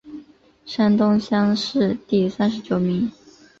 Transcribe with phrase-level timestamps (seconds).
[0.65, 3.11] 山东乡试第三十九名。